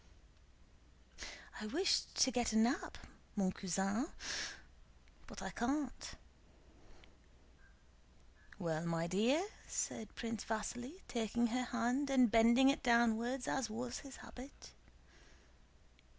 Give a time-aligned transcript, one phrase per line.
[1.61, 2.97] "I wished to get a nap,
[3.35, 4.07] mon cousin,
[5.27, 6.13] but I can't."
[8.57, 13.99] "Well, my dear?" said Prince Vasíli, taking her hand and bending it downwards as was
[13.99, 14.71] his habit.